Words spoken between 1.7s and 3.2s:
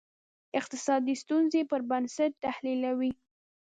بنسټ تحلیلوي.